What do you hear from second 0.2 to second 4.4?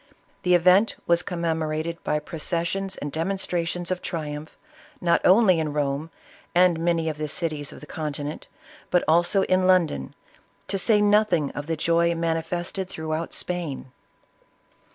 The event was com memorated by processions and demonstrations of tri 120